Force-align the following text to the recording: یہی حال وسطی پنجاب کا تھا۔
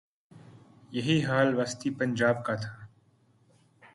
یہی 0.91 1.17
حال 1.25 1.55
وسطی 1.55 1.89
پنجاب 1.89 2.43
کا 2.45 2.55
تھا۔ 2.55 2.87